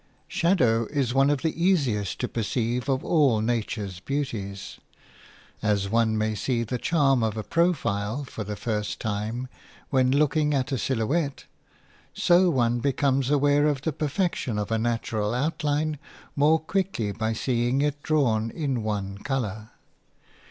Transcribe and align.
SHADOW 0.29 0.87
is 0.89 1.13
one 1.13 1.29
of 1.29 1.43
the 1.43 1.63
easiest 1.63 2.17
to 2.21 2.27
perceive 2.27 2.89
of 2.89 3.05
all 3.05 3.39
nature's 3.39 3.99
beauties. 3.99 4.79
As 5.61 5.89
one 5.91 6.17
may 6.17 6.33
see 6.33 6.63
the 6.63 6.79
charm 6.79 7.21
of 7.21 7.37
a 7.37 7.43
profile 7.43 8.23
for 8.23 8.43
the 8.43 8.55
first 8.55 8.99
time 8.99 9.47
when 9.91 10.09
looking 10.09 10.55
at 10.55 10.71
a 10.71 10.79
silhouette, 10.79 11.45
so 12.15 12.49
one 12.49 12.79
becomes 12.79 13.29
aware 13.29 13.67
of 13.67 13.83
the 13.83 13.93
perfection 13.93 14.57
of 14.57 14.71
a 14.71 14.79
natural 14.79 15.35
outline 15.35 15.99
more 16.35 16.57
quickly 16.57 17.11
by 17.11 17.33
seeing 17.33 17.83
it 17.83 18.01
drawn 18.01 18.49
in 18.49 18.81
one 18.81 19.19
colour. 19.19 19.69